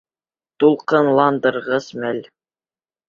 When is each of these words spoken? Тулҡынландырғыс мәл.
Тулҡынландырғыс 0.63 1.91
мәл. 2.05 2.25